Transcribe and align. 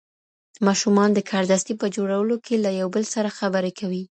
ماشومان 0.67 1.09
د 1.13 1.19
کاردستي 1.31 1.73
په 1.81 1.87
جوړولو 1.95 2.35
کې 2.45 2.55
له 2.65 2.71
یو 2.79 2.87
بل 2.95 3.03
سره 3.15 3.29
خبرې 3.39 3.71
کوي. 3.79 4.03